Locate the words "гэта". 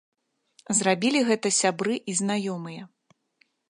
1.29-1.53